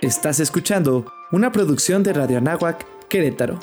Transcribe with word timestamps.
Estás 0.00 0.38
escuchando 0.38 1.12
una 1.32 1.50
producción 1.50 2.04
de 2.04 2.12
Radio 2.12 2.38
Anáhuac, 2.38 2.86
Querétaro. 3.08 3.58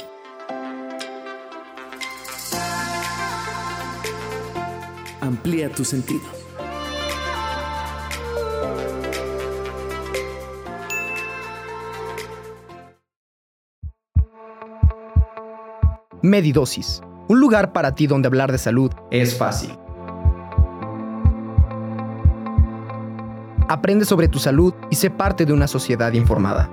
Amplía 5.21 5.69
tu 5.69 5.85
sentido. 5.85 6.19
Medidosis, 16.21 17.01
un 17.29 17.39
lugar 17.39 17.71
para 17.71 17.95
ti 17.95 18.07
donde 18.07 18.27
hablar 18.27 18.51
de 18.51 18.57
salud 18.57 18.91
es 19.09 19.37
fácil. 19.37 19.84
Aprende 23.67 24.05
sobre 24.05 24.27
tu 24.27 24.37
salud 24.37 24.75
y 24.91 24.95
sé 24.95 25.09
parte 25.09 25.43
de 25.43 25.51
una 25.51 25.67
sociedad 25.67 26.13
informada. 26.13 26.69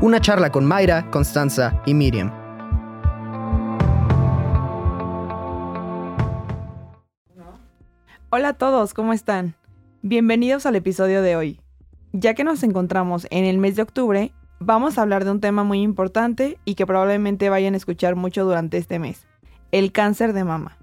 Una 0.00 0.20
charla 0.20 0.52
con 0.52 0.64
Mayra, 0.64 1.10
Constanza 1.10 1.82
y 1.84 1.94
Miriam. 1.94 2.32
Hola 8.30 8.50
a 8.50 8.52
todos, 8.52 8.94
¿cómo 8.94 9.12
están? 9.12 9.56
Bienvenidos 10.02 10.64
al 10.64 10.76
episodio 10.76 11.22
de 11.22 11.34
hoy. 11.34 11.60
Ya 12.12 12.34
que 12.34 12.44
nos 12.44 12.62
encontramos 12.62 13.26
en 13.30 13.44
el 13.44 13.58
mes 13.58 13.74
de 13.74 13.82
octubre, 13.82 14.32
vamos 14.60 14.96
a 14.96 15.02
hablar 15.02 15.24
de 15.24 15.32
un 15.32 15.40
tema 15.40 15.64
muy 15.64 15.82
importante 15.82 16.56
y 16.64 16.76
que 16.76 16.86
probablemente 16.86 17.50
vayan 17.50 17.74
a 17.74 17.78
escuchar 17.78 18.14
mucho 18.14 18.44
durante 18.44 18.78
este 18.78 19.00
mes, 19.00 19.26
el 19.72 19.90
cáncer 19.90 20.34
de 20.34 20.44
mama. 20.44 20.78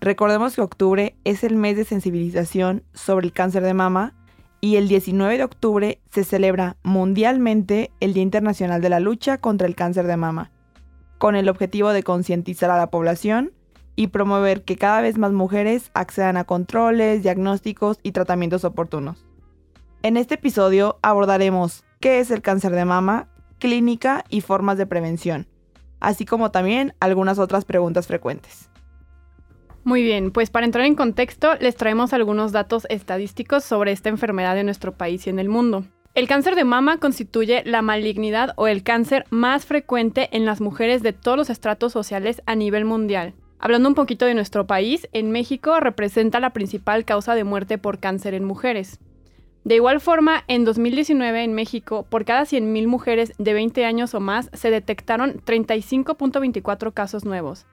Recordemos 0.00 0.54
que 0.54 0.62
octubre 0.62 1.14
es 1.24 1.44
el 1.44 1.56
mes 1.56 1.76
de 1.76 1.84
sensibilización 1.84 2.82
sobre 2.94 3.26
el 3.26 3.32
cáncer 3.34 3.62
de 3.62 3.74
mama 3.74 4.14
y 4.62 4.76
el 4.76 4.88
19 4.88 5.36
de 5.36 5.44
octubre 5.44 6.00
se 6.10 6.24
celebra 6.24 6.78
mundialmente 6.82 7.90
el 8.00 8.14
Día 8.14 8.22
Internacional 8.22 8.80
de 8.80 8.88
la 8.88 8.98
Lucha 8.98 9.38
contra 9.38 9.66
el 9.66 9.74
Cáncer 9.74 10.06
de 10.06 10.16
Mama, 10.16 10.52
con 11.18 11.36
el 11.36 11.50
objetivo 11.50 11.90
de 11.90 12.02
concientizar 12.02 12.70
a 12.70 12.78
la 12.78 12.90
población 12.90 13.52
y 13.94 14.06
promover 14.06 14.64
que 14.64 14.76
cada 14.76 15.02
vez 15.02 15.18
más 15.18 15.32
mujeres 15.32 15.90
accedan 15.92 16.38
a 16.38 16.44
controles, 16.44 17.22
diagnósticos 17.22 17.98
y 18.02 18.12
tratamientos 18.12 18.64
oportunos. 18.64 19.26
En 20.02 20.16
este 20.16 20.36
episodio 20.36 20.98
abordaremos 21.02 21.84
qué 22.00 22.20
es 22.20 22.30
el 22.30 22.40
cáncer 22.40 22.72
de 22.72 22.86
mama, 22.86 23.28
clínica 23.58 24.24
y 24.30 24.40
formas 24.40 24.78
de 24.78 24.86
prevención, 24.86 25.46
así 26.00 26.24
como 26.24 26.50
también 26.50 26.94
algunas 27.00 27.38
otras 27.38 27.66
preguntas 27.66 28.06
frecuentes. 28.06 28.70
Muy 29.82 30.02
bien, 30.02 30.30
pues 30.30 30.50
para 30.50 30.66
entrar 30.66 30.84
en 30.84 30.94
contexto, 30.94 31.54
les 31.60 31.74
traemos 31.74 32.12
algunos 32.12 32.52
datos 32.52 32.86
estadísticos 32.90 33.64
sobre 33.64 33.92
esta 33.92 34.10
enfermedad 34.10 34.58
en 34.58 34.66
nuestro 34.66 34.92
país 34.92 35.26
y 35.26 35.30
en 35.30 35.38
el 35.38 35.48
mundo. 35.48 35.84
El 36.14 36.28
cáncer 36.28 36.54
de 36.54 36.64
mama 36.64 36.98
constituye 36.98 37.62
la 37.64 37.82
malignidad 37.82 38.52
o 38.56 38.66
el 38.66 38.82
cáncer 38.82 39.24
más 39.30 39.64
frecuente 39.64 40.28
en 40.32 40.44
las 40.44 40.60
mujeres 40.60 41.02
de 41.02 41.12
todos 41.12 41.38
los 41.38 41.50
estratos 41.50 41.92
sociales 41.92 42.42
a 42.46 42.56
nivel 42.56 42.84
mundial. 42.84 43.32
Hablando 43.58 43.88
un 43.88 43.94
poquito 43.94 44.26
de 44.26 44.34
nuestro 44.34 44.66
país, 44.66 45.08
en 45.12 45.30
México 45.30 45.78
representa 45.80 46.40
la 46.40 46.50
principal 46.50 47.04
causa 47.04 47.34
de 47.34 47.44
muerte 47.44 47.78
por 47.78 48.00
cáncer 48.00 48.34
en 48.34 48.44
mujeres. 48.44 48.98
De 49.64 49.76
igual 49.76 50.00
forma, 50.00 50.44
en 50.48 50.64
2019 50.64 51.44
en 51.44 51.54
México, 51.54 52.06
por 52.08 52.24
cada 52.24 52.42
100.000 52.42 52.86
mujeres 52.86 53.32
de 53.38 53.52
20 53.52 53.84
años 53.84 54.14
o 54.14 54.20
más, 54.20 54.50
se 54.52 54.70
detectaron 54.70 55.40
35.24 55.44 56.92
casos 56.92 57.24
nuevos, 57.24 57.66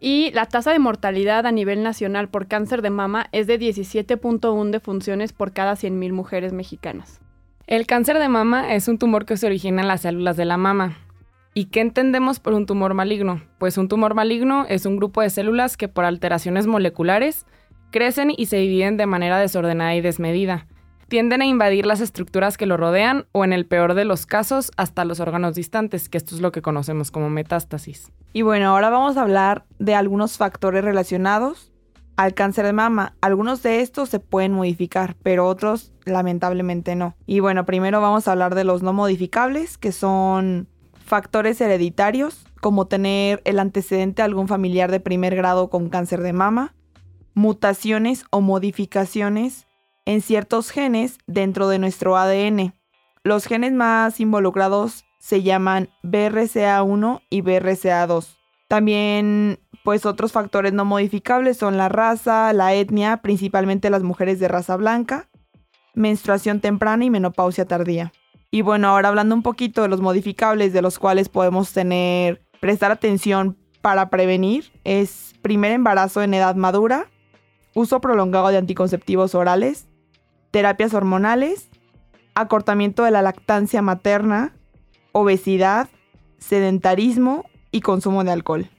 y 0.00 0.32
la 0.32 0.46
tasa 0.46 0.72
de 0.72 0.78
mortalidad 0.78 1.46
a 1.46 1.52
nivel 1.52 1.82
nacional 1.82 2.28
por 2.28 2.48
cáncer 2.48 2.80
de 2.80 2.90
mama 2.90 3.26
es 3.32 3.46
de 3.46 3.60
17.1 3.60 4.70
defunciones 4.70 5.32
por 5.34 5.52
cada 5.52 5.74
100.000 5.74 6.12
mujeres 6.12 6.52
mexicanas. 6.54 7.20
El 7.66 7.86
cáncer 7.86 8.18
de 8.18 8.28
mama 8.28 8.74
es 8.74 8.88
un 8.88 8.98
tumor 8.98 9.26
que 9.26 9.36
se 9.36 9.46
origina 9.46 9.82
en 9.82 9.88
las 9.88 10.00
células 10.00 10.36
de 10.36 10.46
la 10.46 10.56
mama. 10.56 10.96
¿Y 11.52 11.66
qué 11.66 11.80
entendemos 11.80 12.40
por 12.40 12.54
un 12.54 12.64
tumor 12.64 12.94
maligno? 12.94 13.42
Pues 13.58 13.76
un 13.76 13.88
tumor 13.88 14.14
maligno 14.14 14.64
es 14.68 14.86
un 14.86 14.96
grupo 14.96 15.20
de 15.20 15.30
células 15.30 15.76
que 15.76 15.88
por 15.88 16.04
alteraciones 16.04 16.66
moleculares 16.66 17.46
crecen 17.90 18.32
y 18.36 18.46
se 18.46 18.56
dividen 18.56 18.96
de 18.96 19.06
manera 19.06 19.38
desordenada 19.38 19.94
y 19.94 20.00
desmedida 20.00 20.66
tienden 21.10 21.42
a 21.42 21.46
invadir 21.46 21.86
las 21.86 22.00
estructuras 22.00 22.56
que 22.56 22.66
lo 22.66 22.76
rodean 22.76 23.26
o 23.32 23.44
en 23.44 23.52
el 23.52 23.66
peor 23.66 23.94
de 23.94 24.04
los 24.04 24.26
casos 24.26 24.70
hasta 24.76 25.04
los 25.04 25.18
órganos 25.18 25.56
distantes, 25.56 26.08
que 26.08 26.16
esto 26.16 26.36
es 26.36 26.40
lo 26.40 26.52
que 26.52 26.62
conocemos 26.62 27.10
como 27.10 27.28
metástasis. 27.28 28.12
Y 28.32 28.42
bueno, 28.42 28.68
ahora 28.68 28.90
vamos 28.90 29.16
a 29.16 29.22
hablar 29.22 29.66
de 29.80 29.96
algunos 29.96 30.38
factores 30.38 30.84
relacionados 30.84 31.72
al 32.16 32.32
cáncer 32.34 32.64
de 32.64 32.72
mama. 32.72 33.14
Algunos 33.20 33.60
de 33.64 33.80
estos 33.80 34.08
se 34.08 34.20
pueden 34.20 34.52
modificar, 34.52 35.16
pero 35.20 35.48
otros 35.48 35.92
lamentablemente 36.04 36.94
no. 36.94 37.16
Y 37.26 37.40
bueno, 37.40 37.66
primero 37.66 38.00
vamos 38.00 38.28
a 38.28 38.32
hablar 38.32 38.54
de 38.54 38.62
los 38.62 38.84
no 38.84 38.92
modificables, 38.92 39.78
que 39.78 39.90
son 39.90 40.68
factores 41.04 41.60
hereditarios, 41.60 42.46
como 42.60 42.86
tener 42.86 43.42
el 43.44 43.58
antecedente 43.58 44.22
de 44.22 44.26
algún 44.26 44.46
familiar 44.46 44.92
de 44.92 45.00
primer 45.00 45.34
grado 45.34 45.70
con 45.70 45.88
cáncer 45.88 46.20
de 46.20 46.32
mama, 46.32 46.72
mutaciones 47.34 48.24
o 48.30 48.40
modificaciones 48.40 49.66
en 50.10 50.22
ciertos 50.22 50.72
genes 50.72 51.18
dentro 51.28 51.68
de 51.68 51.78
nuestro 51.78 52.16
ADN. 52.16 52.74
Los 53.22 53.46
genes 53.46 53.72
más 53.72 54.18
involucrados 54.18 55.04
se 55.20 55.44
llaman 55.44 55.88
BRCA1 56.02 57.22
y 57.30 57.42
BRCA2. 57.42 58.36
También, 58.66 59.60
pues 59.84 60.06
otros 60.06 60.32
factores 60.32 60.72
no 60.72 60.84
modificables 60.84 61.58
son 61.58 61.76
la 61.76 61.88
raza, 61.88 62.52
la 62.52 62.74
etnia, 62.74 63.18
principalmente 63.18 63.88
las 63.88 64.02
mujeres 64.02 64.40
de 64.40 64.48
raza 64.48 64.74
blanca, 64.76 65.28
menstruación 65.94 66.60
temprana 66.60 67.04
y 67.04 67.10
menopausia 67.10 67.66
tardía. 67.66 68.12
Y 68.50 68.62
bueno, 68.62 68.88
ahora 68.88 69.10
hablando 69.10 69.36
un 69.36 69.42
poquito 69.42 69.82
de 69.82 69.88
los 69.88 70.00
modificables 70.00 70.72
de 70.72 70.82
los 70.82 70.98
cuales 70.98 71.28
podemos 71.28 71.72
tener, 71.72 72.42
prestar 72.58 72.90
atención 72.90 73.56
para 73.80 74.10
prevenir, 74.10 74.72
es 74.82 75.34
primer 75.40 75.70
embarazo 75.70 76.20
en 76.20 76.34
edad 76.34 76.56
madura, 76.56 77.06
uso 77.74 78.00
prolongado 78.00 78.48
de 78.48 78.56
anticonceptivos 78.56 79.36
orales, 79.36 79.86
terapias 80.50 80.94
hormonales, 80.94 81.68
acortamiento 82.34 83.04
de 83.04 83.10
la 83.10 83.22
lactancia 83.22 83.82
materna, 83.82 84.54
obesidad, 85.12 85.88
sedentarismo 86.38 87.44
y 87.70 87.80
consumo 87.80 88.24
de 88.24 88.32
alcohol. 88.32 88.70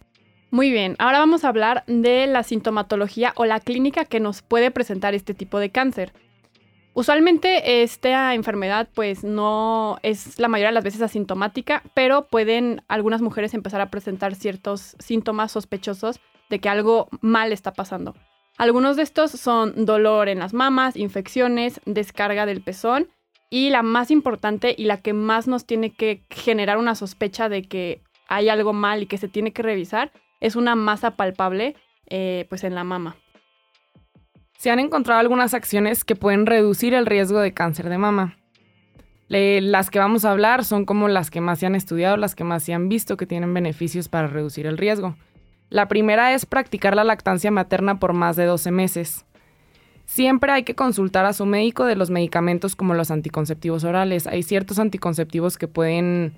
Muy 0.50 0.70
bien, 0.70 0.96
ahora 1.00 1.20
vamos 1.20 1.46
a 1.46 1.48
hablar 1.48 1.86
de 1.88 2.28
la 2.28 2.44
sintomatología 2.44 3.32
o 3.36 3.46
la 3.46 3.62
clínica 3.62 4.04
que 4.04 4.20
nos 4.20 4.42
puede 4.42 4.70
presentar 4.70 5.14
este 5.14 5.34
tipo 5.34 5.60
de 5.60 5.70
cáncer. 5.70 6.12
Usualmente 6.94 7.84
esta 7.84 8.34
enfermedad 8.34 8.90
pues 8.94 9.24
no 9.24 9.98
es 10.04 10.40
la 10.40 10.50
mayoría 10.50 10.70
de 10.70 10.76
las 10.76 10.84
veces 10.84 11.02
asintomática, 11.02 11.84
pero 11.94 12.28
pueden 12.28 12.84
algunas 12.90 13.22
mujeres 13.22 13.54
empezar 13.54 13.80
a 13.80 13.90
presentar 13.90 14.36
ciertos 14.36 14.98
síntomas 15.00 15.54
sospechosos 15.54 16.20
de 16.50 16.60
que 16.60 16.68
algo 16.68 17.08
mal 17.22 17.54
está 17.54 17.72
pasando. 17.72 18.14
Algunos 18.62 18.96
de 18.96 19.02
estos 19.02 19.32
son 19.32 19.86
dolor 19.86 20.30
en 20.30 20.38
las 20.38 20.54
mamas, 20.54 20.96
infecciones, 20.96 21.82
descarga 21.88 22.46
del 22.46 22.62
pezón 22.62 23.08
y 23.50 23.72
la 23.72 23.82
más 23.82 24.12
importante 24.12 24.76
y 24.78 24.84
la 24.84 24.98
que 24.98 25.14
más 25.14 25.48
nos 25.48 25.66
tiene 25.66 25.96
que 25.96 26.22
generar 26.30 26.78
una 26.78 26.94
sospecha 26.94 27.50
de 27.50 27.64
que 27.64 28.04
hay 28.28 28.50
algo 28.50 28.72
mal 28.72 29.02
y 29.02 29.08
que 29.08 29.18
se 29.18 29.28
tiene 29.28 29.52
que 29.52 29.64
revisar 29.64 30.12
es 30.42 30.56
una 30.56 30.76
masa 30.76 31.16
palpable 31.16 31.76
eh, 32.08 32.46
pues 32.50 32.64
en 32.64 32.76
la 32.76 32.84
mama. 32.84 33.16
Se 34.60 34.70
han 34.70 34.78
encontrado 34.78 35.20
algunas 35.20 35.56
acciones 35.56 36.06
que 36.06 36.16
pueden 36.16 36.46
reducir 36.46 36.94
el 36.94 37.08
riesgo 37.08 37.40
de 37.40 37.56
cáncer 37.56 37.90
de 37.90 37.98
mama. 37.98 38.38
las 39.28 39.90
que 39.90 39.98
vamos 39.98 40.24
a 40.24 40.30
hablar 40.30 40.66
son 40.66 40.86
como 40.86 41.08
las 41.08 41.32
que 41.32 41.42
más 41.42 41.58
se 41.58 41.66
han 41.66 41.74
estudiado, 41.74 42.16
las 42.16 42.36
que 42.36 42.44
más 42.44 42.62
se 42.62 42.76
han 42.76 42.90
visto 42.90 43.18
que 43.18 43.26
tienen 43.26 43.56
beneficios 43.56 44.08
para 44.08 44.28
reducir 44.28 44.68
el 44.68 44.78
riesgo. 44.78 45.16
La 45.72 45.88
primera 45.88 46.34
es 46.34 46.46
practicar 46.46 46.98
la 46.98 47.06
lactancia 47.06 47.50
materna 47.50 47.98
por 47.98 48.12
más 48.12 48.36
de 48.36 48.44
12 48.44 48.72
meses. 48.72 49.26
Siempre 50.06 50.52
hay 50.52 50.64
que 50.64 50.76
consultar 50.76 51.24
a 51.24 51.32
su 51.32 51.46
médico 51.46 51.86
de 51.86 51.96
los 51.96 52.10
medicamentos 52.10 52.76
como 52.76 52.94
los 52.94 53.10
anticonceptivos 53.10 53.86
orales. 53.86 54.28
Hay 54.28 54.44
ciertos 54.44 54.80
anticonceptivos 54.80 55.58
que 55.58 55.70
pueden 55.70 56.34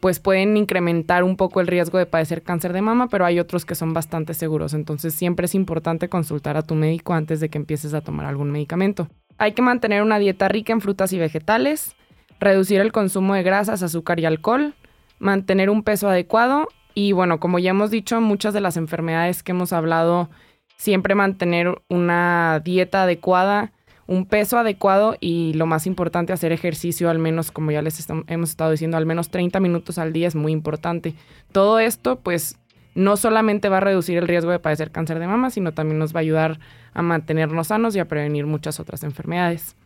pues 0.00 0.18
pueden 0.18 0.56
incrementar 0.56 1.22
un 1.22 1.36
poco 1.36 1.60
el 1.60 1.68
riesgo 1.68 1.96
de 1.96 2.06
padecer 2.06 2.42
cáncer 2.42 2.72
de 2.72 2.82
mama, 2.82 3.06
pero 3.08 3.24
hay 3.24 3.38
otros 3.38 3.64
que 3.64 3.76
son 3.76 3.94
bastante 3.94 4.34
seguros. 4.34 4.74
Entonces 4.74 5.14
siempre 5.14 5.46
es 5.46 5.54
importante 5.54 6.08
consultar 6.08 6.56
a 6.56 6.62
tu 6.62 6.74
médico 6.74 7.14
antes 7.14 7.38
de 7.38 7.48
que 7.48 7.58
empieces 7.58 7.94
a 7.94 8.00
tomar 8.00 8.26
algún 8.26 8.50
medicamento. 8.50 9.08
Hay 9.38 9.52
que 9.52 9.62
mantener 9.62 10.02
una 10.02 10.18
dieta 10.18 10.48
rica 10.48 10.72
en 10.72 10.80
frutas 10.80 11.12
y 11.12 11.18
vegetales, 11.18 11.94
reducir 12.40 12.80
el 12.80 12.90
consumo 12.90 13.34
de 13.34 13.44
grasas, 13.44 13.84
azúcar 13.84 14.18
y 14.18 14.24
alcohol, 14.24 14.74
mantener 15.20 15.70
un 15.70 15.84
peso 15.84 16.08
adecuado 16.08 16.66
y 16.98 17.12
bueno, 17.12 17.38
como 17.38 17.58
ya 17.58 17.70
hemos 17.70 17.90
dicho, 17.90 18.22
muchas 18.22 18.54
de 18.54 18.62
las 18.62 18.78
enfermedades 18.78 19.42
que 19.42 19.52
hemos 19.52 19.74
hablado, 19.74 20.30
siempre 20.78 21.14
mantener 21.14 21.82
una 21.90 22.62
dieta 22.64 23.02
adecuada, 23.02 23.74
un 24.06 24.24
peso 24.24 24.56
adecuado 24.56 25.14
y 25.20 25.52
lo 25.52 25.66
más 25.66 25.86
importante, 25.86 26.32
hacer 26.32 26.52
ejercicio 26.52 27.10
al 27.10 27.18
menos, 27.18 27.50
como 27.50 27.70
ya 27.70 27.82
les 27.82 28.08
hemos 28.28 28.48
estado 28.48 28.70
diciendo, 28.70 28.96
al 28.96 29.04
menos 29.04 29.28
30 29.28 29.60
minutos 29.60 29.98
al 29.98 30.14
día 30.14 30.26
es 30.26 30.34
muy 30.34 30.52
importante. 30.52 31.12
Todo 31.52 31.80
esto, 31.80 32.18
pues, 32.20 32.58
no 32.94 33.18
solamente 33.18 33.68
va 33.68 33.76
a 33.76 33.80
reducir 33.80 34.16
el 34.16 34.26
riesgo 34.26 34.50
de 34.50 34.58
padecer 34.58 34.90
cáncer 34.90 35.18
de 35.18 35.26
mama, 35.26 35.50
sino 35.50 35.72
también 35.72 35.98
nos 35.98 36.16
va 36.16 36.20
a 36.20 36.22
ayudar 36.22 36.60
a 36.94 37.02
mantenernos 37.02 37.66
sanos 37.66 37.94
y 37.94 37.98
a 37.98 38.08
prevenir 38.08 38.46
muchas 38.46 38.80
otras 38.80 39.02
enfermedades. 39.02 39.76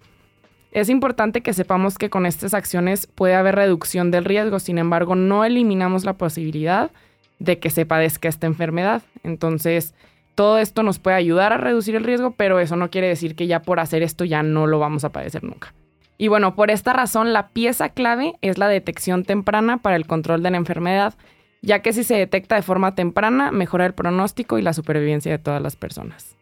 Es 0.72 0.88
importante 0.88 1.40
que 1.40 1.52
sepamos 1.52 1.98
que 1.98 2.10
con 2.10 2.26
estas 2.26 2.54
acciones 2.54 3.08
puede 3.08 3.34
haber 3.34 3.56
reducción 3.56 4.10
del 4.10 4.24
riesgo, 4.24 4.60
sin 4.60 4.78
embargo, 4.78 5.16
no 5.16 5.44
eliminamos 5.44 6.04
la 6.04 6.12
posibilidad 6.12 6.92
de 7.40 7.58
que 7.58 7.70
se 7.70 7.86
padezca 7.86 8.28
esta 8.28 8.46
enfermedad. 8.46 9.02
Entonces, 9.24 9.94
todo 10.36 10.58
esto 10.58 10.82
nos 10.84 11.00
puede 11.00 11.16
ayudar 11.16 11.52
a 11.52 11.56
reducir 11.56 11.96
el 11.96 12.04
riesgo, 12.04 12.32
pero 12.32 12.60
eso 12.60 12.76
no 12.76 12.88
quiere 12.88 13.08
decir 13.08 13.34
que 13.34 13.48
ya 13.48 13.62
por 13.62 13.80
hacer 13.80 14.02
esto 14.02 14.24
ya 14.24 14.42
no 14.44 14.68
lo 14.68 14.78
vamos 14.78 15.04
a 15.04 15.10
padecer 15.10 15.42
nunca. 15.42 15.74
Y 16.18 16.28
bueno, 16.28 16.54
por 16.54 16.70
esta 16.70 16.92
razón, 16.92 17.32
la 17.32 17.48
pieza 17.48 17.88
clave 17.88 18.34
es 18.40 18.58
la 18.58 18.68
detección 18.68 19.24
temprana 19.24 19.78
para 19.78 19.96
el 19.96 20.06
control 20.06 20.42
de 20.42 20.50
la 20.50 20.58
enfermedad, 20.58 21.14
ya 21.62 21.80
que 21.80 21.92
si 21.92 22.04
se 22.04 22.14
detecta 22.14 22.54
de 22.54 22.62
forma 22.62 22.94
temprana, 22.94 23.50
mejora 23.50 23.86
el 23.86 23.94
pronóstico 23.94 24.58
y 24.58 24.62
la 24.62 24.72
supervivencia 24.72 25.32
de 25.32 25.38
todas 25.38 25.60
las 25.60 25.76
personas. 25.76 26.36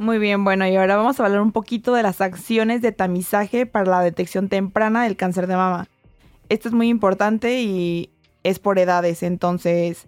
Muy 0.00 0.18
bien, 0.18 0.44
bueno, 0.44 0.66
y 0.66 0.74
ahora 0.76 0.96
vamos 0.96 1.20
a 1.20 1.26
hablar 1.26 1.42
un 1.42 1.52
poquito 1.52 1.92
de 1.92 2.02
las 2.02 2.22
acciones 2.22 2.80
de 2.80 2.90
tamizaje 2.90 3.66
para 3.66 3.84
la 3.84 4.00
detección 4.00 4.48
temprana 4.48 5.04
del 5.04 5.18
cáncer 5.18 5.46
de 5.46 5.56
mama. 5.56 5.88
Esto 6.48 6.68
es 6.68 6.74
muy 6.74 6.88
importante 6.88 7.60
y 7.60 8.08
es 8.42 8.58
por 8.60 8.78
edades, 8.78 9.22
entonces, 9.22 10.06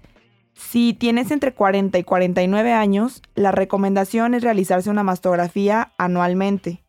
si 0.54 0.94
tienes 0.94 1.30
entre 1.30 1.52
40 1.52 1.98
y 1.98 2.04
49 2.04 2.72
años, 2.72 3.20
la 3.34 3.52
recomendación 3.52 4.32
es 4.32 4.42
realizarse 4.42 4.88
una 4.88 5.02
mastografía 5.02 5.92
anualmente. 5.98 6.82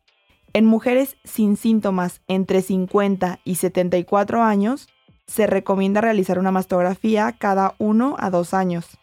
En 0.54 0.64
mujeres 0.64 1.18
sin 1.24 1.58
síntomas 1.58 2.22
entre 2.26 2.62
50 2.62 3.38
y 3.44 3.56
74 3.56 4.42
años, 4.42 4.88
se 5.26 5.46
recomienda 5.46 6.00
realizar 6.00 6.38
una 6.38 6.52
mastografía 6.52 7.36
cada 7.38 7.74
uno 7.76 8.16
a 8.18 8.30
dos 8.30 8.54
años. 8.54 8.98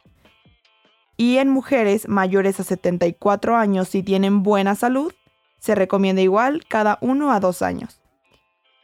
Y 1.18 1.38
en 1.38 1.50
mujeres 1.50 2.08
mayores 2.08 2.60
a 2.60 2.64
74 2.64 3.56
años, 3.56 3.90
si 3.90 4.04
tienen 4.04 4.44
buena 4.44 4.76
salud, 4.76 5.14
se 5.60 5.76
recomienda 5.76 6.22
igual 6.22 6.64
cada 6.68 6.98
uno 7.02 7.32
a 7.32 7.40
dos 7.40 7.62
años. 7.62 8.02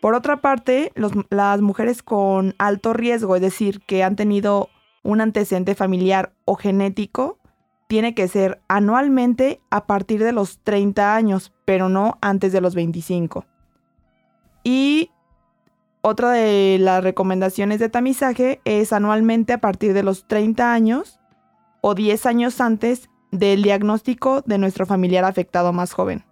Por 0.02 0.14
otra 0.14 0.42
parte, 0.42 0.92
las 0.96 1.62
mujeres 1.62 2.04
con 2.04 2.54
alto 2.60 2.94
riesgo, 2.94 3.36
es 3.36 3.42
decir, 3.42 3.82
que 3.82 4.04
han 4.04 4.16
tenido 4.16 4.70
un 5.04 5.22
antecedente 5.22 5.74
familiar 5.74 6.34
o 6.46 6.56
genético, 6.56 7.40
tiene 7.88 8.14
que 8.14 8.28
ser 8.28 8.62
anualmente 8.68 9.62
a 9.70 9.88
partir 9.88 10.24
de 10.24 10.34
los 10.34 10.60
30 10.60 11.16
años, 11.16 11.54
pero 11.66 11.90
no 11.90 12.18
antes 12.22 12.52
de 12.52 12.62
los 12.62 12.76
25. 12.76 13.46
Y 14.64 15.10
otra 16.02 16.32
de 16.32 16.78
las 16.80 17.04
recomendaciones 17.04 17.80
de 17.80 17.90
tamizaje 17.90 18.62
es 18.66 18.94
anualmente 18.94 19.54
a 19.54 19.62
partir 19.62 19.94
de 19.94 20.04
los 20.04 20.28
30 20.28 20.74
años 20.74 21.17
o 21.88 21.96
10 21.96 22.26
años 22.26 22.60
antes 22.60 23.10
del 23.32 23.64
diagnóstico 23.64 24.42
de 24.42 24.58
nuestro 24.58 24.86
familiar 24.86 25.24
afectado 25.24 25.72
más 25.72 25.94
joven. 25.94 26.26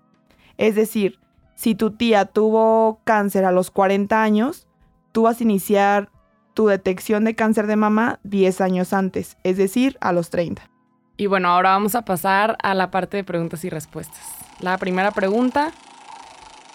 Es 0.58 0.76
decir, 0.76 1.18
si 1.56 1.76
tu 1.76 1.92
tía 1.92 2.26
tuvo 2.26 3.00
cáncer 3.06 3.46
a 3.46 3.54
los 3.54 3.72
40 3.72 4.22
años, 4.22 4.68
tú 5.14 5.24
vas 5.24 5.40
a 5.40 5.44
iniciar 5.44 6.10
tu 6.54 6.68
detección 6.68 7.24
de 7.24 7.36
cáncer 7.36 7.68
de 7.68 7.78
mama 7.78 8.20
10 8.24 8.60
años 8.60 8.92
antes, 8.92 9.38
es 9.44 9.56
decir, 9.56 9.98
a 10.02 10.12
los 10.12 10.30
30. 10.30 10.70
Y 11.16 11.28
bueno, 11.28 11.48
ahora 11.48 11.70
vamos 11.70 11.96
a 11.96 12.04
pasar 12.04 12.58
a 12.62 12.74
la 12.74 12.92
parte 12.92 13.16
de 13.16 13.24
preguntas 13.24 13.64
y 13.64 13.70
respuestas. 13.70 14.20
La 14.60 14.78
primera 14.78 15.12
pregunta 15.12 15.72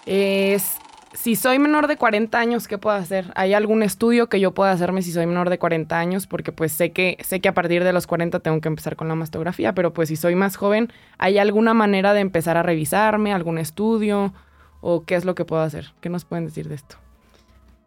es, 0.07 0.77
si 1.13 1.35
soy 1.35 1.59
menor 1.59 1.87
de 1.87 1.97
40 1.97 2.39
años, 2.39 2.67
¿qué 2.67 2.77
puedo 2.77 2.95
hacer? 2.95 3.31
¿Hay 3.35 3.53
algún 3.53 3.83
estudio 3.83 4.29
que 4.29 4.39
yo 4.39 4.53
pueda 4.53 4.71
hacerme 4.71 5.01
si 5.01 5.11
soy 5.11 5.25
menor 5.25 5.49
de 5.49 5.59
40 5.59 5.97
años? 5.97 6.27
Porque 6.27 6.51
pues 6.51 6.71
sé 6.71 6.91
que, 6.91 7.17
sé 7.21 7.41
que 7.41 7.49
a 7.49 7.53
partir 7.53 7.83
de 7.83 7.93
los 7.93 8.07
40 8.07 8.39
tengo 8.39 8.61
que 8.61 8.69
empezar 8.69 8.95
con 8.95 9.07
la 9.07 9.15
mastografía, 9.15 9.73
pero 9.73 9.93
pues 9.93 10.09
si 10.09 10.15
soy 10.15 10.35
más 10.35 10.55
joven, 10.55 10.91
¿hay 11.17 11.37
alguna 11.37 11.73
manera 11.73 12.13
de 12.13 12.21
empezar 12.21 12.57
a 12.57 12.63
revisarme, 12.63 13.33
algún 13.33 13.57
estudio 13.57 14.33
o 14.79 15.03
qué 15.03 15.15
es 15.15 15.25
lo 15.25 15.35
que 15.35 15.45
puedo 15.45 15.61
hacer? 15.61 15.93
¿Qué 16.01 16.09
nos 16.09 16.25
pueden 16.25 16.45
decir 16.45 16.69
de 16.69 16.75
esto? 16.75 16.97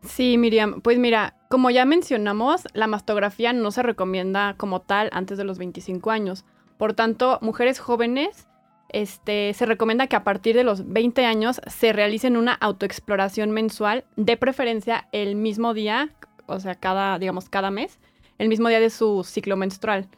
Sí, 0.03 0.37
Miriam, 0.37 0.83
pues 0.83 0.99
mira, 0.99 1.35
como 1.49 1.71
ya 1.71 1.87
mencionamos, 1.87 2.69
la 2.75 2.87
mastografía 2.87 3.55
no 3.55 3.71
se 3.71 3.83
recomienda 3.83 4.55
como 4.59 4.81
tal 4.81 5.09
antes 5.13 5.39
de 5.39 5.45
los 5.45 5.57
25 5.59 6.11
años. 6.11 6.45
Por 6.77 6.93
tanto, 6.93 7.39
mujeres 7.41 7.79
jóvenes 7.79 8.47
este, 8.95 9.53
se 9.55 9.67
recomienda 9.67 10.07
que 10.07 10.15
a 10.15 10.23
partir 10.23 10.55
de 10.55 10.63
los 10.63 10.89
20 10.89 11.27
años 11.27 11.61
se 11.67 11.93
realicen 11.93 12.37
una 12.37 12.55
autoexploración 12.55 13.51
mensual, 13.51 14.05
de 14.15 14.37
preferencia 14.37 15.09
el 15.11 15.35
mismo 15.35 15.75
día, 15.75 16.11
o 16.47 16.61
sea, 16.61 16.77
cada, 16.77 17.19
digamos, 17.19 17.49
cada 17.49 17.73
mes, 17.73 17.99
el 18.39 18.49
mismo 18.49 18.69
día 18.69 18.79
de 18.79 18.91
su 18.91 19.25
ciclo 19.25 19.57
menstrual, 19.57 20.09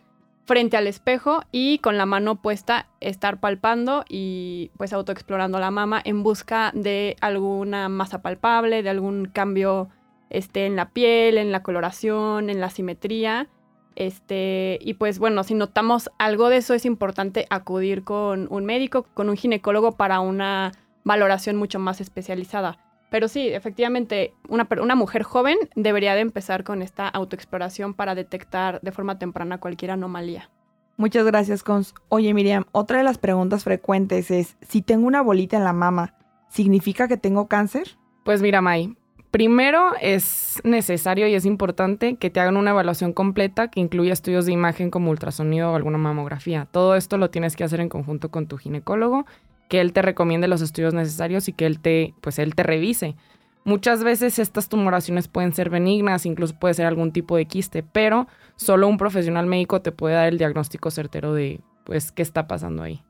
frente 0.45 0.77
al 0.77 0.87
espejo 0.87 1.43
y 1.53 1.79
con 1.79 1.97
la 1.97 2.05
mano 2.05 2.43
puesta 2.43 2.89
estar 3.01 3.41
palpando 3.41 4.05
y 4.11 4.71
pues 4.77 4.93
autoexplorando 4.93 5.59
la 5.59 5.71
mama 5.71 6.03
en 6.05 6.23
busca 6.23 6.71
de 6.75 7.17
alguna 7.23 7.89
masa 7.89 8.21
palpable, 8.21 8.83
de 8.83 8.91
algún 8.91 9.25
cambio 9.25 9.89
este, 10.29 10.67
en 10.67 10.77
la 10.77 10.91
piel, 10.91 11.39
en 11.39 11.51
la 11.51 11.63
coloración, 11.63 12.51
en 12.51 12.61
la 12.61 12.69
simetría 12.69 13.49
este, 13.97 14.79
y 14.83 14.95
pues 14.95 15.19
bueno, 15.19 15.43
si 15.43 15.55
notamos 15.55 16.11
algo 16.19 16.49
de 16.49 16.59
eso, 16.59 16.75
es 16.75 16.85
importante 16.85 17.47
acudir 17.51 18.05
con 18.05 18.47
un 18.51 18.65
médico, 18.65 19.07
con 19.15 19.29
un 19.29 19.37
ginecólogo 19.37 19.93
para 19.93 20.21
una 20.21 20.73
valoración 21.05 21.57
mucho 21.57 21.79
más 21.79 22.01
especializada. 22.01 22.79
Pero 23.11 23.29
sí, 23.29 23.49
efectivamente, 23.49 24.35
una, 24.49 24.69
una 24.81 24.95
mujer 24.95 25.23
joven 25.23 25.57
debería 25.75 26.15
de 26.15 26.21
empezar 26.21 26.65
con 26.65 26.83
esta 26.83 27.09
autoexploración 27.09 27.95
para 27.95 28.15
detectar 28.15 28.81
de 28.83 28.93
forma 28.93 29.19
temprana 29.19 29.59
cualquier 29.59 29.93
anomalía. 29.93 30.51
Muchas 30.99 31.25
gracias, 31.25 31.63
Cons. 31.63 31.95
Oye, 32.09 32.35
Miriam, 32.35 32.65
otra 32.73 32.99
de 32.99 33.05
las 33.05 33.19
preguntas 33.19 33.65
frecuentes 33.65 34.31
es, 34.31 34.57
si 34.61 34.83
tengo 34.83 35.07
una 35.07 35.23
bolita 35.23 35.57
en 35.57 35.65
la 35.65 35.73
mama, 35.73 36.15
¿significa 36.49 37.07
que 37.07 37.17
tengo 37.17 37.49
cáncer? 37.49 37.97
Pues 38.25 38.43
mira, 38.43 38.61
May, 38.61 38.97
Primero, 39.31 39.93
es 40.01 40.61
necesario 40.65 41.27
y 41.29 41.35
es 41.35 41.45
importante 41.45 42.17
que 42.17 42.31
te 42.31 42.41
hagan 42.41 42.57
una 42.57 42.71
evaluación 42.71 43.13
completa 43.13 43.69
que 43.69 43.81
incluya 43.81 44.13
estudios 44.13 44.47
de 44.47 44.53
imagen 44.53 44.91
como 44.91 45.11
ultrasonido 45.11 45.73
o 45.73 45.77
alguna 45.77 45.99
mamografía. 45.99 46.67
Todo 46.71 46.95
esto 46.97 47.19
lo 47.19 47.31
tienes 47.31 47.57
que 47.57 47.65
hacer 47.65 47.81
en 47.81 47.89
conjunto 47.89 48.31
con 48.31 48.47
tu 48.47 48.57
ginecólogo, 48.57 49.27
que 49.69 49.81
él 49.81 49.93
te 49.93 50.03
recomiende 50.03 50.49
los 50.49 50.63
estudios 50.63 50.95
necesarios 50.95 51.49
y 51.49 51.53
que 51.53 51.67
él 51.67 51.81
te, 51.81 52.15
pues 52.21 52.39
él 52.39 52.55
te 52.55 52.63
revise. 52.63 53.17
Muchas 53.65 54.05
veces 54.05 54.39
estas 54.39 54.69
tumoraciones 54.69 55.27
pueden 55.27 55.53
ser 55.53 55.71
benignas, 55.71 56.25
incluso 56.25 56.57
puede 56.57 56.75
ser 56.75 56.87
algún 56.87 57.11
tipo 57.11 57.37
de 57.37 57.47
quiste, 57.47 57.83
pero 57.83 58.29
solo 58.55 58.87
un 58.87 58.97
profesional 58.97 59.47
médico 59.47 59.83
te 59.83 59.91
puede 59.91 60.15
dar 60.15 60.29
el 60.29 60.39
diagnóstico 60.39 60.91
certero 60.93 61.35
de 61.35 61.61
pues 61.85 62.13
qué 62.13 62.23
está 62.23 62.47
pasando 62.47 62.85
ahí. 62.85 63.03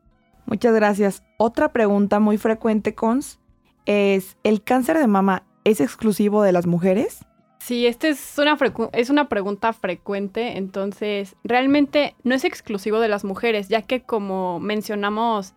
Muchas 0.46 0.74
gracias. 0.74 1.22
Otra 1.36 1.72
pregunta 1.72 2.20
muy 2.20 2.38
frecuente, 2.38 2.94
Cons, 2.94 3.38
es 3.84 4.38
¿el 4.44 4.62
cáncer 4.62 4.98
de 4.98 5.06
mama 5.06 5.44
es 5.66 5.80
exclusivo 5.80 6.42
de 6.42 6.52
las 6.52 6.66
mujeres? 6.66 7.24
Sí, 7.58 7.86
esta 7.86 8.06
es 8.06 8.38
una, 8.38 8.56
es 8.92 9.10
una 9.10 9.28
pregunta 9.28 9.72
frecuente, 9.72 10.56
entonces 10.56 11.34
realmente 11.42 12.14
no 12.22 12.36
es 12.36 12.44
exclusivo 12.44 13.00
de 13.00 13.08
las 13.08 13.24
mujeres, 13.24 13.68
ya 13.68 13.82
que 13.82 14.02
como 14.02 14.60
mencionamos 14.60 15.54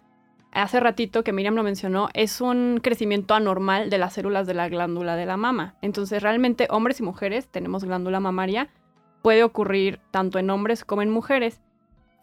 hace 0.52 0.80
ratito 0.80 1.24
que 1.24 1.32
Miriam 1.32 1.54
lo 1.54 1.62
mencionó, 1.62 2.10
es 2.16 2.42
un 2.42 2.80
crecimiento 2.82 3.36
anormal 3.36 3.92
de 3.92 4.00
las 4.00 4.14
células 4.14 4.48
de 4.48 4.56
la 4.56 4.68
glándula 4.68 5.16
de 5.16 5.28
la 5.28 5.38
mama. 5.38 5.76
Entonces 5.84 6.24
realmente 6.24 6.68
hombres 6.72 7.00
y 7.00 7.04
mujeres 7.04 7.48
tenemos 7.48 7.84
glándula 7.84 8.20
mamaria, 8.20 8.70
puede 9.22 9.44
ocurrir 9.44 10.00
tanto 10.10 10.40
en 10.40 10.50
hombres 10.50 10.84
como 10.84 11.04
en 11.04 11.12
mujeres. 11.12 11.62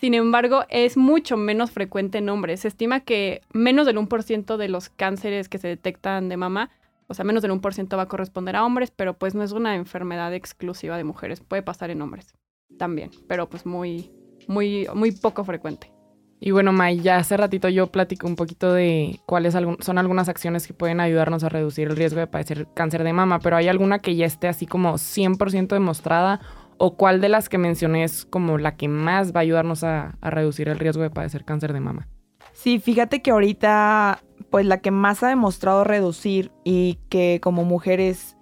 Sin 0.00 0.14
embargo, 0.14 0.64
es 0.68 0.96
mucho 0.96 1.36
menos 1.36 1.70
frecuente 1.70 2.18
en 2.18 2.28
hombres. 2.28 2.60
Se 2.60 2.68
estima 2.68 3.00
que 3.00 3.40
menos 3.52 3.86
del 3.86 3.98
1% 3.98 4.56
de 4.56 4.68
los 4.68 4.88
cánceres 4.88 5.48
que 5.48 5.58
se 5.58 5.68
detectan 5.68 6.28
de 6.28 6.36
mama 6.36 6.70
o 7.08 7.14
sea, 7.14 7.24
menos 7.24 7.42
del 7.42 7.52
1% 7.52 7.96
va 7.96 8.02
a 8.02 8.08
corresponder 8.08 8.56
a 8.56 8.64
hombres, 8.64 8.90
pero 8.90 9.14
pues 9.14 9.34
no 9.34 9.42
es 9.42 9.52
una 9.52 9.76
enfermedad 9.76 10.34
exclusiva 10.34 10.96
de 10.96 11.04
mujeres, 11.04 11.40
puede 11.40 11.62
pasar 11.62 11.90
en 11.90 12.02
hombres 12.02 12.34
también, 12.78 13.10
pero 13.28 13.48
pues 13.48 13.66
muy, 13.66 14.10
muy, 14.48 14.86
muy 14.94 15.12
poco 15.12 15.44
frecuente. 15.44 15.92
Y 16.38 16.50
bueno, 16.50 16.70
May, 16.72 17.00
ya 17.00 17.16
hace 17.16 17.36
ratito 17.36 17.68
yo 17.68 17.86
platico 17.86 18.26
un 18.26 18.36
poquito 18.36 18.72
de 18.72 19.20
cuáles 19.24 19.54
son 19.54 19.98
algunas 19.98 20.28
acciones 20.28 20.66
que 20.66 20.74
pueden 20.74 21.00
ayudarnos 21.00 21.44
a 21.44 21.48
reducir 21.48 21.88
el 21.88 21.96
riesgo 21.96 22.20
de 22.20 22.26
padecer 22.26 22.68
cáncer 22.74 23.04
de 23.04 23.12
mama, 23.14 23.38
pero 23.38 23.56
¿hay 23.56 23.68
alguna 23.68 24.00
que 24.00 24.16
ya 24.16 24.26
esté 24.26 24.48
así 24.48 24.66
como 24.66 24.94
100% 24.94 25.68
demostrada 25.68 26.40
o 26.76 26.96
cuál 26.96 27.22
de 27.22 27.30
las 27.30 27.48
que 27.48 27.56
mencioné 27.56 28.04
es 28.04 28.26
como 28.26 28.58
la 28.58 28.76
que 28.76 28.86
más 28.86 29.34
va 29.34 29.40
a 29.40 29.42
ayudarnos 29.42 29.82
a, 29.82 30.18
a 30.20 30.30
reducir 30.30 30.68
el 30.68 30.78
riesgo 30.78 31.02
de 31.02 31.10
padecer 31.10 31.44
cáncer 31.44 31.72
de 31.72 31.80
mama? 31.80 32.06
Sí, 32.52 32.80
fíjate 32.80 33.22
que 33.22 33.30
ahorita 33.30 34.20
pues 34.56 34.64
la 34.64 34.78
que 34.78 34.90
más 34.90 35.22
ha 35.22 35.28
demostrado 35.28 35.84
reducir 35.84 36.50
y 36.64 36.98
que 37.10 37.40
como 37.42 37.62
mujeres 37.62 38.38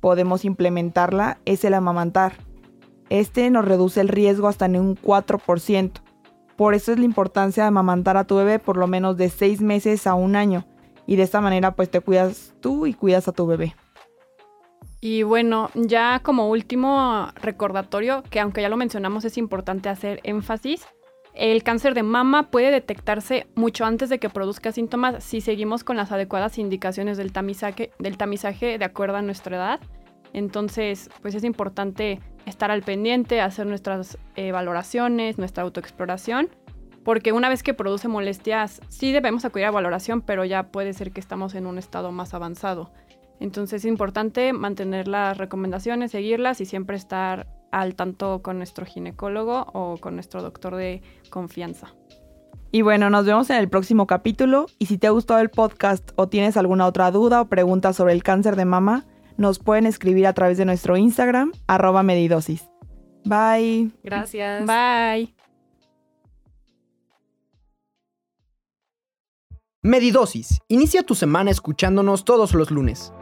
podemos 0.00 0.44
implementarla 0.44 1.38
es 1.44 1.64
el 1.64 1.74
amamantar. 1.74 2.32
Este 3.08 3.48
nos 3.50 3.64
reduce 3.64 4.00
el 4.00 4.08
riesgo 4.08 4.48
hasta 4.48 4.66
en 4.66 4.74
un 4.74 4.96
4%. 4.96 5.92
Por 6.56 6.74
eso 6.74 6.90
es 6.90 6.98
la 6.98 7.04
importancia 7.04 7.62
de 7.62 7.68
amamantar 7.68 8.16
a 8.16 8.24
tu 8.24 8.34
bebé 8.34 8.58
por 8.58 8.76
lo 8.76 8.88
menos 8.88 9.16
de 9.16 9.28
6 9.28 9.60
meses 9.60 10.08
a 10.08 10.14
un 10.14 10.34
año. 10.34 10.66
Y 11.06 11.14
de 11.14 11.22
esta 11.22 11.40
manera 11.40 11.76
pues 11.76 11.88
te 11.88 12.00
cuidas 12.00 12.52
tú 12.58 12.86
y 12.86 12.92
cuidas 12.92 13.28
a 13.28 13.32
tu 13.32 13.46
bebé. 13.46 13.76
Y 15.00 15.22
bueno, 15.22 15.70
ya 15.74 16.18
como 16.24 16.50
último 16.50 17.28
recordatorio, 17.36 18.24
que 18.28 18.40
aunque 18.40 18.60
ya 18.60 18.68
lo 18.68 18.76
mencionamos 18.76 19.24
es 19.24 19.38
importante 19.38 19.88
hacer 19.88 20.18
énfasis, 20.24 20.84
El 21.34 21.64
cáncer 21.64 21.94
de 21.94 22.04
mama 22.04 22.50
puede 22.50 22.70
detectarse 22.70 23.48
mucho 23.56 23.84
antes 23.84 24.08
de 24.08 24.20
que 24.20 24.30
produzca 24.30 24.70
síntomas 24.70 25.22
si 25.24 25.40
seguimos 25.40 25.82
con 25.82 25.96
las 25.96 26.12
adecuadas 26.12 26.58
indicaciones 26.58 27.18
del 27.18 27.32
tamizaje, 27.32 27.90
del 27.98 28.16
tamizaje 28.16 28.78
de 28.78 28.84
acuerdo 28.84 29.16
a 29.16 29.22
nuestra 29.22 29.56
edad. 29.56 29.80
Entonces, 30.32 31.10
pues 31.22 31.34
es 31.34 31.42
importante 31.42 32.20
estar 32.46 32.70
al 32.70 32.82
pendiente, 32.82 33.40
hacer 33.40 33.66
nuestras 33.66 34.16
eh, 34.36 34.52
valoraciones, 34.52 35.36
nuestra 35.36 35.64
autoexploración, 35.64 36.50
porque 37.02 37.32
una 37.32 37.48
vez 37.48 37.64
que 37.64 37.74
produce 37.74 38.06
molestias, 38.06 38.80
sí 38.88 39.10
debemos 39.10 39.44
acudir 39.44 39.66
a 39.66 39.72
valoración, 39.72 40.20
pero 40.22 40.44
ya 40.44 40.68
puede 40.68 40.92
ser 40.92 41.10
que 41.10 41.20
estamos 41.20 41.56
en 41.56 41.66
un 41.66 41.78
estado 41.78 42.12
más 42.12 42.32
avanzado. 42.32 42.92
Entonces 43.40 43.82
es 43.82 43.88
importante 43.88 44.52
mantener 44.52 45.08
las 45.08 45.36
recomendaciones, 45.36 46.12
seguirlas 46.12 46.60
y 46.60 46.66
siempre 46.66 46.96
estar 46.96 47.46
al 47.74 47.96
tanto 47.96 48.40
con 48.40 48.58
nuestro 48.58 48.86
ginecólogo 48.86 49.66
o 49.72 49.96
con 49.98 50.14
nuestro 50.14 50.42
doctor 50.42 50.76
de 50.76 51.02
confianza. 51.28 51.92
Y 52.70 52.82
bueno, 52.82 53.10
nos 53.10 53.26
vemos 53.26 53.50
en 53.50 53.56
el 53.56 53.68
próximo 53.68 54.06
capítulo 54.06 54.66
y 54.78 54.86
si 54.86 54.96
te 54.96 55.06
ha 55.06 55.10
gustado 55.10 55.40
el 55.40 55.50
podcast 55.50 56.10
o 56.16 56.28
tienes 56.28 56.56
alguna 56.56 56.86
otra 56.86 57.10
duda 57.10 57.40
o 57.40 57.48
pregunta 57.48 57.92
sobre 57.92 58.12
el 58.12 58.22
cáncer 58.22 58.56
de 58.56 58.64
mama, 58.64 59.04
nos 59.36 59.58
pueden 59.58 59.86
escribir 59.86 60.26
a 60.26 60.32
través 60.32 60.56
de 60.56 60.64
nuestro 60.64 60.96
Instagram, 60.96 61.52
arroba 61.66 62.02
medidosis. 62.02 62.68
Bye. 63.24 63.90
Gracias. 64.02 64.66
Bye. 64.66 65.34
Medidosis. 69.82 70.60
Inicia 70.68 71.02
tu 71.02 71.14
semana 71.14 71.50
escuchándonos 71.50 72.24
todos 72.24 72.54
los 72.54 72.70
lunes. 72.70 73.12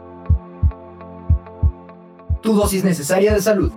Tu 2.41 2.53
dosis 2.53 2.83
necesaria 2.83 3.33
de 3.33 3.41
salud. 3.41 3.71